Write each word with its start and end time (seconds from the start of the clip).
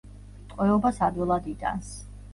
ტყვეობას 0.53 0.97
ადვილად 1.09 1.53
იტანს. 1.55 1.93